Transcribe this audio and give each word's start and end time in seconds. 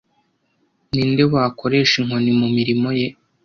Ninde 0.91 1.23
wakoresha 1.33 1.93
inkoni 2.01 2.31
mu 2.39 2.47
mirimo 2.55 2.89
ye 2.99 3.07